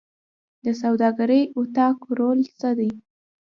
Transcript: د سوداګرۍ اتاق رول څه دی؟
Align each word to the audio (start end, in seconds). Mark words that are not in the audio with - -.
د 0.65 0.67
سوداګرۍ 0.81 1.41
اتاق 1.57 1.97
رول 2.17 2.39
څه 2.59 2.69
دی؟ 2.77 2.89